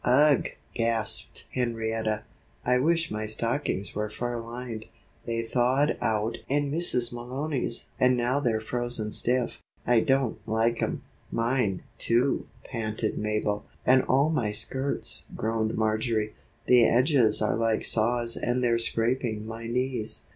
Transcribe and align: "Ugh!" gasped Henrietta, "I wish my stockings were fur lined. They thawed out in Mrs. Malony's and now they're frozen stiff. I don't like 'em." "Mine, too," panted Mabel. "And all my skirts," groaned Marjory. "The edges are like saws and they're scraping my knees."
"Ugh!" 0.03 0.47
gasped 0.73 1.45
Henrietta, 1.53 2.23
"I 2.65 2.79
wish 2.79 3.11
my 3.11 3.27
stockings 3.27 3.93
were 3.93 4.09
fur 4.09 4.41
lined. 4.41 4.87
They 5.25 5.43
thawed 5.43 5.95
out 6.01 6.39
in 6.47 6.71
Mrs. 6.71 7.13
Malony's 7.13 7.85
and 7.99 8.17
now 8.17 8.39
they're 8.39 8.59
frozen 8.61 9.11
stiff. 9.11 9.59
I 9.85 9.99
don't 9.99 10.39
like 10.47 10.81
'em." 10.81 11.03
"Mine, 11.31 11.83
too," 11.99 12.47
panted 12.63 13.19
Mabel. 13.19 13.65
"And 13.85 14.01
all 14.05 14.31
my 14.31 14.51
skirts," 14.51 15.25
groaned 15.37 15.77
Marjory. 15.77 16.33
"The 16.65 16.83
edges 16.83 17.39
are 17.39 17.55
like 17.55 17.85
saws 17.85 18.35
and 18.35 18.63
they're 18.63 18.79
scraping 18.79 19.45
my 19.45 19.67
knees." 19.67 20.23